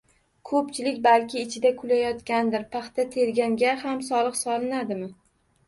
Ko‘pchilik 0.51 0.95
balki 1.03 1.39
ichida 1.47 1.73
kulayotgandir 1.83 2.65
paxta 2.73 3.07
terganga 3.19 3.77
ham 3.85 4.05
soliq 4.11 4.43
solinadimi? 4.43 5.15